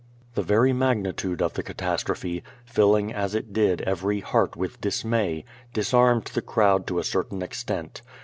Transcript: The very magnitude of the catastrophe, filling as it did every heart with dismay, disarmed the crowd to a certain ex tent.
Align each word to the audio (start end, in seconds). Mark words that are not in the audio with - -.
The 0.33 0.41
very 0.41 0.73
magnitude 0.73 1.43
of 1.43 1.53
the 1.53 1.61
catastrophe, 1.61 2.41
filling 2.65 3.13
as 3.13 3.35
it 3.35 3.53
did 3.53 3.81
every 3.81 4.19
heart 4.19 4.55
with 4.55 4.81
dismay, 4.81 5.45
disarmed 5.73 6.25
the 6.33 6.41
crowd 6.41 6.87
to 6.87 6.97
a 6.97 7.03
certain 7.03 7.43
ex 7.43 7.63
tent. 7.63 8.01